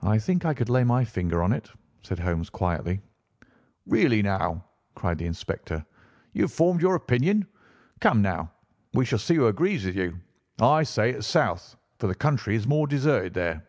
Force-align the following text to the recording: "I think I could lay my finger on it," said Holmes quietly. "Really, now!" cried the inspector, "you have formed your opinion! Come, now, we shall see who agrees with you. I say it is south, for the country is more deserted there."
"I 0.00 0.18
think 0.18 0.44
I 0.44 0.54
could 0.54 0.68
lay 0.68 0.82
my 0.82 1.04
finger 1.04 1.40
on 1.40 1.52
it," 1.52 1.70
said 2.02 2.18
Holmes 2.18 2.50
quietly. 2.50 3.00
"Really, 3.86 4.22
now!" 4.22 4.64
cried 4.96 5.18
the 5.18 5.26
inspector, 5.26 5.86
"you 6.32 6.42
have 6.42 6.52
formed 6.52 6.82
your 6.82 6.96
opinion! 6.96 7.46
Come, 8.00 8.22
now, 8.22 8.50
we 8.92 9.04
shall 9.04 9.20
see 9.20 9.36
who 9.36 9.46
agrees 9.46 9.86
with 9.86 9.94
you. 9.94 10.18
I 10.60 10.82
say 10.82 11.10
it 11.10 11.16
is 11.18 11.28
south, 11.28 11.76
for 12.00 12.08
the 12.08 12.14
country 12.16 12.56
is 12.56 12.66
more 12.66 12.88
deserted 12.88 13.34
there." 13.34 13.62